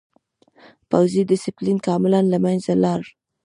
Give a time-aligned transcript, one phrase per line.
[0.89, 3.01] پوځي ډسپلین کاملاً له منځه لاړ.